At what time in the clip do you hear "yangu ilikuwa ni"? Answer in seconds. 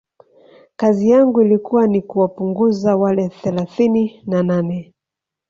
1.09-2.01